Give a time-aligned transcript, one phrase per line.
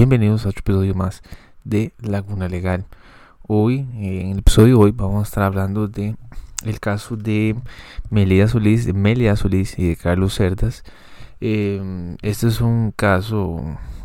[0.00, 1.22] bienvenidos a otro episodio más
[1.62, 2.86] de Laguna Legal.
[3.46, 6.16] Hoy, eh, en el episodio de hoy, vamos a estar hablando de
[6.64, 7.54] el caso de
[8.08, 10.84] Melia Solís, de Melia Solís y de Carlos Cerdas.
[11.42, 13.62] Eh, este es un caso,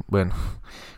[0.08, 0.34] bueno,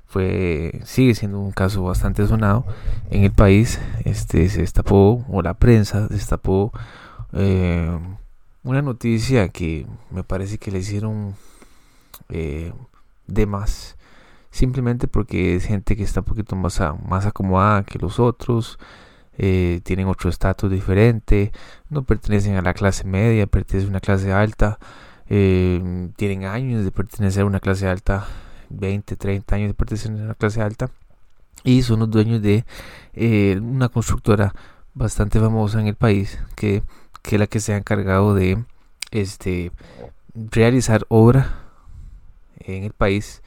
[0.07, 2.65] fue sigue siendo un caso bastante sonado
[3.11, 3.79] en el país.
[4.03, 6.71] Este se destapó o la prensa destapó
[7.33, 7.99] eh,
[8.63, 11.35] una noticia que me parece que le hicieron
[12.29, 12.73] eh,
[13.27, 13.96] de más
[14.57, 18.79] simplemente porque es gente que está un poquito más, más acomodada que los otros
[19.37, 21.51] eh, tienen otro estatus diferente
[21.91, 24.79] no pertenecen a la clase media pertenecen a una clase alta
[25.27, 28.25] tienen años de pertenecer a una clase alta
[28.69, 30.89] 20, 30 años de pertenecer a la clase alta
[31.63, 32.65] y son los dueños de
[33.13, 34.55] eh, una constructora
[34.95, 36.81] bastante famosa en el país que,
[37.21, 38.63] que es la que se ha encargado de
[39.11, 39.71] este
[40.33, 41.59] realizar obra
[42.59, 43.43] en el país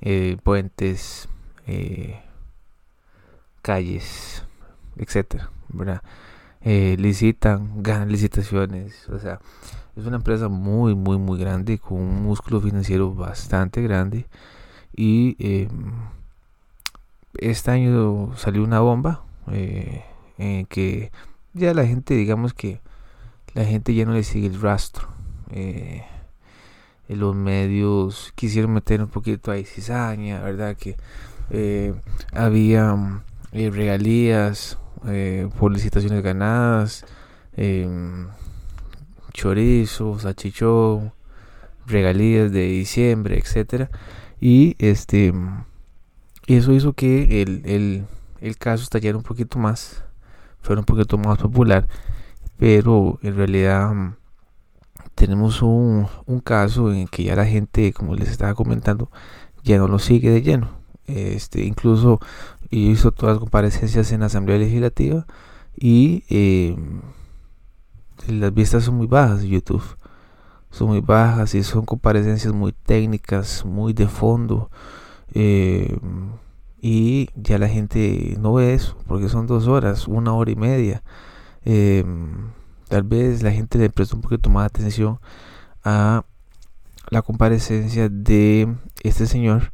[0.00, 1.28] eh, puentes
[1.66, 2.20] eh,
[3.62, 4.44] calles
[4.96, 6.02] etcétera ¿verdad?
[6.62, 9.40] licitan ganan licitaciones o sea
[9.96, 14.26] es una empresa muy muy muy grande con un músculo financiero bastante grande
[14.94, 15.92] y em,
[17.38, 20.04] este año salió una bomba eh,
[20.38, 21.10] en que
[21.52, 22.80] ya la gente, digamos que
[23.54, 25.08] la gente ya no le sigue el rastro.
[27.10, 30.76] Eh, los medios quisieron meter un poquito ahí cizaña, ¿verdad?
[30.76, 30.96] Que
[31.50, 31.94] eh,
[32.32, 33.22] había
[33.52, 34.78] regalías
[35.58, 37.04] por licitaciones ganadas,
[37.56, 38.28] em,
[39.32, 41.12] chorizos, achichón,
[41.86, 43.90] regalías de diciembre, etcétera
[44.40, 45.32] y este
[46.46, 48.06] eso hizo que el,
[48.40, 50.02] el, caso estallara un poquito más,
[50.62, 51.86] fuera un poquito más popular,
[52.56, 53.92] pero en realidad
[55.20, 56.08] tenemos un,
[56.42, 59.10] caso en que ya la gente, como les estaba comentando,
[59.62, 60.70] ya no lo sigue de lleno.
[61.06, 62.20] Este, incluso
[62.70, 65.26] hizo todas las comparecencias en la Asamblea Legislativa
[65.76, 66.74] y eh,
[68.28, 69.84] las vistas son muy bajas de YouTube
[70.70, 74.70] son muy bajas y son comparecencias muy técnicas, muy de fondo.
[75.34, 75.98] Eh,
[76.80, 81.02] y ya la gente no ve eso porque son dos horas, una hora y media.
[81.64, 82.04] Eh,
[82.90, 85.20] tal vez la gente le presta un poquito más atención
[85.84, 86.24] a
[87.08, 89.72] la comparecencia de este señor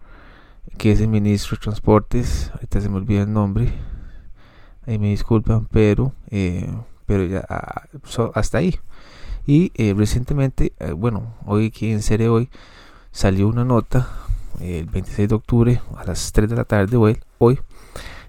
[0.77, 2.51] que es el ministro de Transportes.
[2.53, 3.73] Ahorita se me olvida el nombre.
[4.87, 6.71] Ahí me disculpan, pero, eh,
[7.07, 7.87] pero ya ah,
[8.35, 8.79] hasta ahí.
[9.47, 12.51] Y eh, recientemente, eh, bueno, hoy aquí en serie hoy
[13.13, 14.09] salió una nota
[14.61, 17.61] el 26 de octubre a las 3 de la tarde hoy, hoy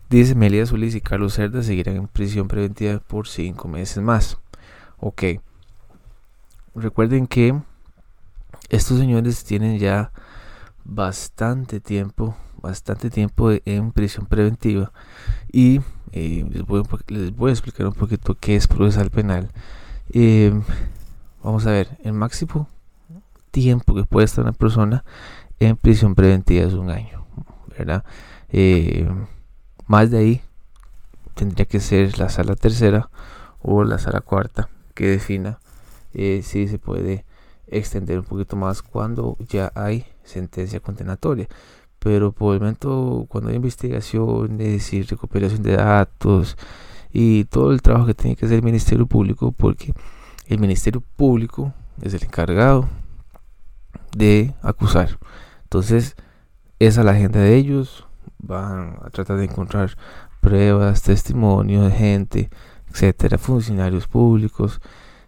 [0.10, 4.38] dice Melia Solís y Carlos Cerda seguirán en prisión preventiva por 5 meses más.
[5.00, 5.24] Ok.
[6.76, 7.60] Recuerden que
[8.70, 10.12] estos señores tienen ya
[10.84, 14.92] bastante tiempo, bastante tiempo en prisión preventiva
[15.52, 15.82] y
[16.12, 19.50] eh, les, voy, les, voy, a explicar un poquito qué es procesal penal.
[20.14, 20.54] Eh,
[21.48, 22.68] Vamos a ver, el máximo
[23.52, 25.06] tiempo que puede estar una persona
[25.60, 27.26] en prisión preventiva es un año,
[27.78, 28.04] ¿verdad?
[28.50, 29.08] Eh,
[29.86, 30.42] más de ahí
[31.36, 33.10] tendría que ser la sala tercera
[33.62, 35.60] o la sala cuarta que defina
[36.14, 37.24] eh, si se puede
[37.68, 41.48] extender un poquito más cuando ya hay sentencia condenatoria.
[42.00, 46.58] Pero por el momento, cuando hay investigaciones y recuperación de datos
[47.14, 49.94] y todo el trabajo que tiene que hacer el Ministerio Público, porque
[50.48, 52.90] el Ministerio Público es el encargado
[54.16, 55.20] de acusar.
[55.64, 56.16] Entonces,
[56.80, 58.06] esa es la agenda de ellos.
[58.40, 59.92] Van a tratar de encontrar
[60.42, 62.50] pruebas, testimonios de gente,
[62.92, 64.82] etcétera, funcionarios públicos,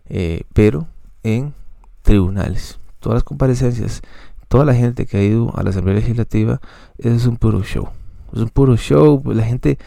[0.07, 0.87] eh, pero
[1.23, 1.53] en
[2.01, 2.79] tribunales.
[2.99, 4.01] Todas las comparecencias,
[4.47, 6.59] toda la gente que ha ido a la Asamblea Legislativa,
[6.97, 7.89] es un puro show.
[8.33, 9.21] Es un puro show.
[9.25, 9.77] La gente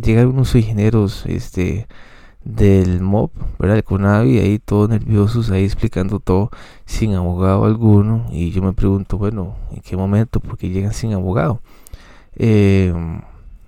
[0.00, 1.86] llega a unos ingenieros, este
[2.44, 3.76] del MOB, ¿verdad?
[3.76, 6.50] El CONAVI, ahí todos nerviosos, ahí explicando todo
[6.86, 8.26] sin abogado alguno.
[8.30, 10.40] Y yo me pregunto, bueno, ¿en qué momento?
[10.40, 11.60] Porque llegan sin abogado.
[12.36, 12.94] Eh,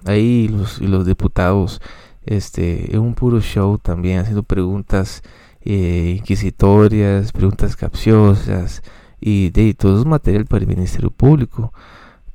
[0.04, 1.81] ahí los, los diputados,
[2.24, 5.22] este, es un puro show también, haciendo preguntas
[5.62, 8.82] eh, inquisitorias, preguntas capciosas
[9.20, 11.72] y de todo es material para el Ministerio Público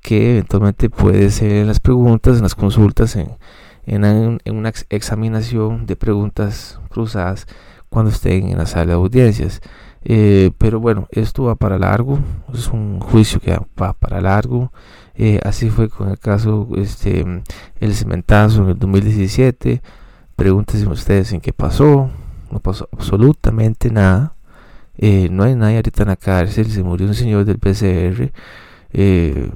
[0.01, 3.37] que eventualmente puede ser en las preguntas, en las consultas, en,
[3.85, 7.45] en, una examinación de preguntas cruzadas
[7.89, 9.61] cuando estén en la sala de audiencias.
[10.03, 12.19] Eh, pero bueno, esto va para largo,
[12.53, 14.71] es un juicio que va para largo.
[15.15, 17.25] Eh, así fue con el caso, este,
[17.79, 19.81] el cementazo en el 2017.
[20.35, 22.09] Pregúntense ustedes en qué pasó.
[22.51, 24.33] No pasó absolutamente nada.
[24.97, 26.71] Eh, no hay nadie ahorita en la cárcel.
[26.71, 28.31] Se murió un señor del PCR.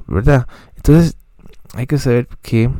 [0.06, 0.46] ¿Verdad?
[0.76, 1.16] Entonces,
[1.74, 2.70] hay que saber que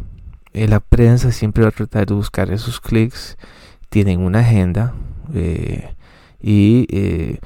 [0.52, 3.38] eh, la prensa siempre va a tratar de buscar esos clics,
[3.88, 4.94] tienen una agenda
[5.34, 5.94] eh,
[6.42, 7.38] y eh,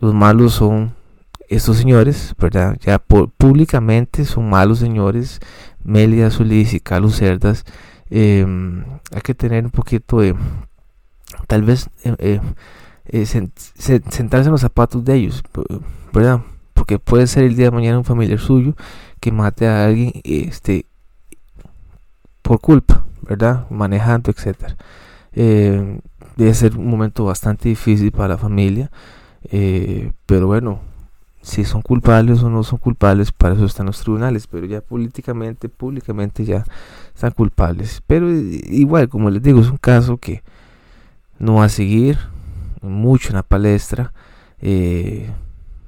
[0.00, 0.94] los malos son
[1.48, 2.76] estos señores, ¿verdad?
[2.80, 5.40] Ya públicamente son malos señores,
[5.82, 7.64] Melia Solís y Carlos Cerdas.
[8.10, 10.34] Em, hay que tener un poquito de,
[11.46, 11.90] tal vez,
[13.24, 15.42] sentarse en los zapatos de ellos,
[16.12, 16.40] ¿verdad?
[16.74, 18.74] Porque puede ser el día de mañana un familiar suyo
[19.20, 20.86] que mate a alguien este,
[22.42, 23.66] por culpa, ¿verdad?
[23.70, 24.76] Manejando, etcétera.
[26.38, 28.92] Debe ser un momento bastante difícil para la familia,
[29.50, 30.80] eh, pero bueno,
[31.42, 35.68] si son culpables o no son culpables, para eso están los tribunales, pero ya políticamente,
[35.68, 36.64] públicamente ya
[37.12, 38.02] están culpables.
[38.06, 40.44] Pero igual, como les digo, es un caso que
[41.40, 42.18] no va a seguir
[42.82, 44.12] mucho en la palestra.
[44.60, 45.28] Eh,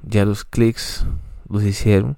[0.03, 1.07] ya los clics
[1.49, 2.17] los hicieron.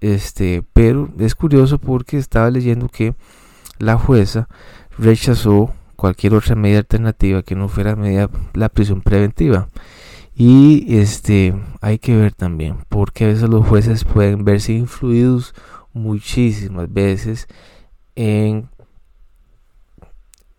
[0.00, 3.14] Este, pero es curioso porque estaba leyendo que
[3.78, 4.48] la jueza
[4.98, 7.96] rechazó cualquier otra medida alternativa que no fuera
[8.54, 9.68] la prisión preventiva.
[10.36, 15.54] Y este hay que ver también, porque a veces los jueces pueden verse influidos
[15.92, 17.46] muchísimas veces
[18.16, 18.68] en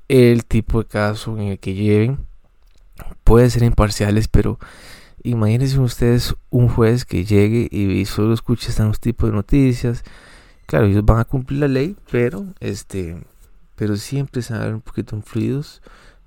[0.07, 2.25] el tipo de caso en el que lleven.
[3.23, 4.59] Pueden ser imparciales, pero
[5.23, 10.03] imagínense ustedes un juez que llegue y solo escuche estos tipos de noticias.
[10.67, 13.17] Claro, ellos van a cumplir la ley, pero este
[13.75, 15.81] pero siempre se un poquito influidos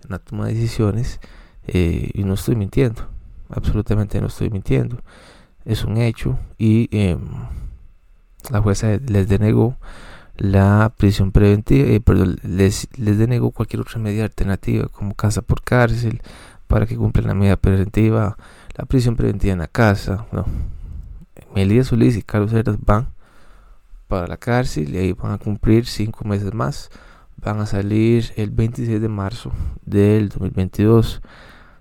[0.05, 1.21] en la toma de decisiones
[1.67, 3.09] eh, y no estoy mintiendo,
[3.49, 5.03] absolutamente no estoy mintiendo,
[5.65, 7.21] es un hecho y em,
[8.50, 9.77] la jueza les denegó
[10.37, 16.23] la prisión preventiva, eh, perdón, les, denegó cualquier otra medida alternativa como casa por cárcel
[16.69, 18.37] para que cumplan la medida preventiva,
[18.77, 20.47] la prisión preventiva en la casa, no.
[21.83, 23.09] Solís y Carlos Heras van
[24.06, 26.89] para la cárcel y ahí van a cumplir cinco meses más
[27.43, 29.52] van a salir el 26 de marzo
[29.85, 31.20] del 2022.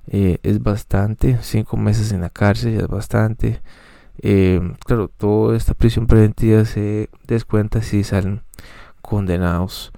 [0.07, 3.61] Eh, es bastante, cinco meses en la cárcel ya es bastante.
[4.19, 8.41] Eh, claro, toda esta prisión preventiva se descuenta si salen
[9.01, 9.91] condenados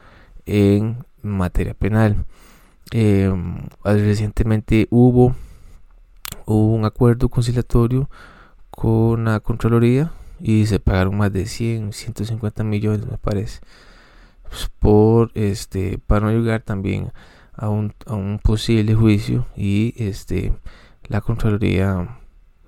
[0.46, 2.26] en materia penal.
[2.92, 3.32] Eh,
[3.84, 5.36] recientemente hubo,
[6.46, 8.10] hubo un acuerdo conciliatorio
[8.72, 13.60] con la Contraloría y se pagaron más de 100, 150 millones me parece
[14.50, 17.12] pues, por este para no llegar también
[17.54, 20.54] a un, a un posible juicio y este
[21.08, 22.20] la contraloría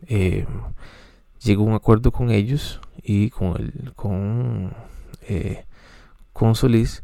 [0.07, 0.45] eh,
[1.41, 4.73] llegó a un acuerdo con ellos y con el con
[5.27, 5.65] eh,
[6.33, 7.03] con Solís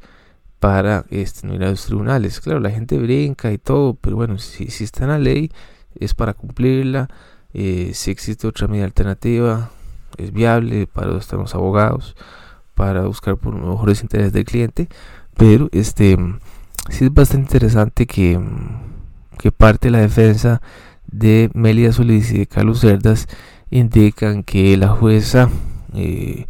[0.59, 2.39] para este, no ir a los tribunales.
[2.39, 5.51] Claro, la gente brinca y todo, pero bueno, si, está en la ley,
[5.95, 7.09] es para cumplirla.
[7.53, 9.69] Eh, si existe otra medida alternativa,
[10.17, 12.15] es viable para los abogados
[12.73, 14.87] para buscar por mejores intereses del cliente
[15.37, 16.17] pero este
[16.89, 18.39] sí es bastante interesante que,
[19.37, 20.61] que parte de la defensa
[21.05, 23.27] de Melia Solís y de Carlos Cerdas
[23.69, 25.49] indican que la jueza
[25.93, 26.45] eh,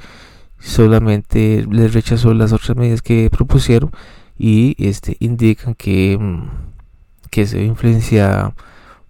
[0.60, 3.92] solamente les rechazó las otras medidas que propusieron
[4.38, 6.18] y este indican que,
[7.30, 8.56] que se ve influenciada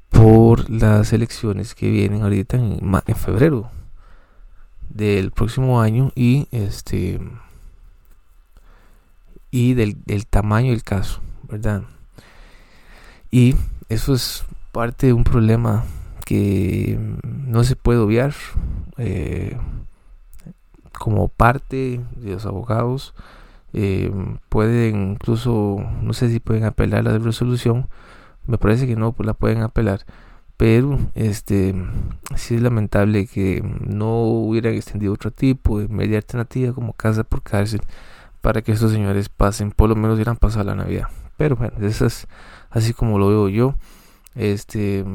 [0.10, 3.70] por las elecciones que vienen ahorita en febrero
[4.90, 7.20] del próximo año y este
[9.52, 11.84] y del, tamaño del caso, ¿verdad?
[13.32, 13.56] Y
[13.90, 15.86] eso es parte de un problema
[16.26, 18.34] que no se puede obviar
[18.98, 19.58] eh,
[20.92, 23.14] como parte de los abogados
[23.74, 24.12] eh,
[24.50, 27.88] pueden incluso no sé si pueden apelar la resolución
[28.46, 30.06] me parece que no pues la pueden apelar
[30.58, 31.76] pero este
[32.36, 37.44] sí es lamentable que no hubieran extendido otro tipo de media alternativa como casa por
[37.44, 37.82] cárcel
[38.42, 41.10] para que estos señores pasen, por lo menos hubieran pasado la Navidad.
[41.38, 42.28] Pero bueno, eso es
[42.70, 43.76] así como lo veo yo.
[44.36, 45.06] Este,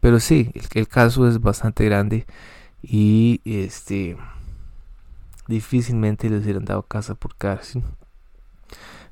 [0.00, 2.26] pero sí, el, el caso es bastante grande
[2.82, 4.16] y este
[5.46, 7.82] difícilmente les hubieran dado casa por cárcel.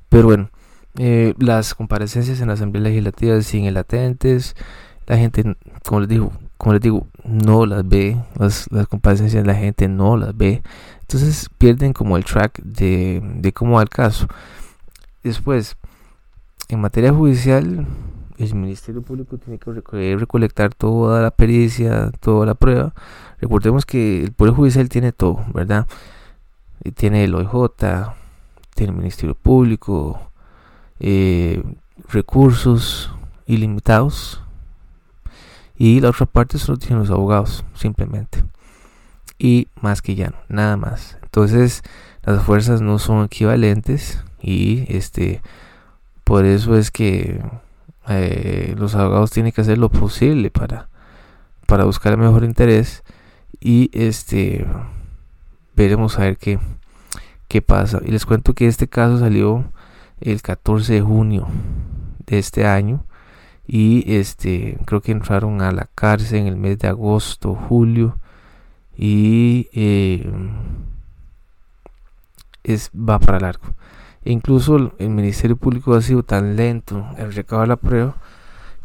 [0.08, 0.50] Pero bueno,
[0.96, 4.56] eh, las comparecencias en la Asamblea Legislativa siguen latentes
[5.08, 9.54] la gente, como les digo, como les digo, no las ve, las, las comparecencias la
[9.54, 10.62] gente no las ve,
[11.00, 14.28] entonces pierden como el track de, de cómo va el caso.
[15.22, 15.76] Después,
[16.68, 17.86] en materia judicial,
[18.36, 22.92] el Ministerio Público tiene que recolectar toda la pericia, toda la prueba.
[23.40, 25.88] Recordemos que el Poder Judicial tiene todo, ¿verdad?
[26.84, 27.50] Y tiene el OIJ,
[28.74, 30.20] tiene el Ministerio Público,
[31.00, 31.62] eh,
[32.10, 33.10] recursos
[33.46, 34.42] ilimitados
[35.78, 38.44] y la otra parte solo tienen los abogados, simplemente.
[39.38, 41.16] Y más que ya no, nada más.
[41.22, 41.82] Entonces,
[42.24, 45.40] las fuerzas no son equivalentes y este
[46.24, 47.40] por eso es que
[48.08, 50.88] eh, los abogados tienen que hacer lo posible para
[51.66, 53.02] para buscar el mejor interés
[53.60, 54.66] y este
[55.74, 56.58] veremos a ver qué
[57.48, 59.72] qué pasa y les cuento que este caso salió
[60.20, 61.48] el 14 de junio
[62.26, 63.04] de este año
[63.68, 68.18] y este creo que entraron a la cárcel en el mes de agosto julio
[68.96, 70.26] y eh,
[72.64, 73.74] es va para largo.
[74.24, 78.16] E incluso el ministerio público ha sido tan lento en recabar la prueba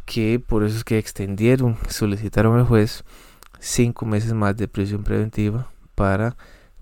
[0.06, 3.06] que por eso es que extendieron solicitaron al juez
[3.60, 6.36] cinco meses más de prisión preventiva para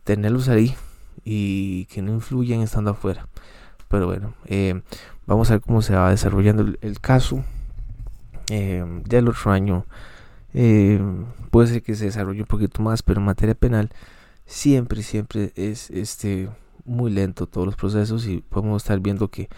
[0.04, 0.76] tenerlos ahí
[1.24, 3.28] y que no influyan estando afuera.
[3.88, 4.82] Pero bueno eh,
[5.28, 7.44] vamos a ver cómo se va desarrollando el caso
[8.52, 9.86] eh, ya el otro año
[10.54, 11.00] eh,
[11.50, 13.90] puede ser que se desarrolle un poquito más, pero en materia penal
[14.46, 16.50] siempre, siempre es este
[16.84, 19.50] muy lento todos los procesos y podemos estar viendo que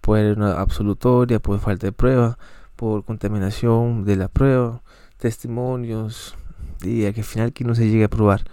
[0.00, 2.38] puede haber una absolutoria, puede falta de prueba,
[2.76, 4.82] por contaminación de la prueba,
[5.18, 6.36] testimonios,
[6.82, 8.44] y a que al final que no se llegue a probar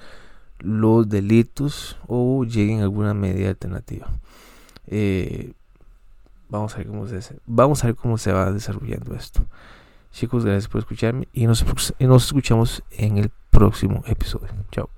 [0.60, 4.10] los delitos o lleguen a alguna medida alternativa.
[4.88, 5.54] Eh,
[6.50, 9.46] vamos a ver cómo se vamos a ver cómo se va desarrollando esto.
[10.16, 11.66] Chicos, gracias por escucharme y nos,
[12.00, 14.48] escuchamos en el próximo episodio.
[14.72, 14.90] Chao.